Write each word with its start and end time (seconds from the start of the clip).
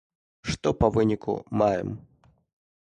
Што 0.53 0.73
па 0.79 0.87
выніку 0.95 1.37
маем? 1.63 1.95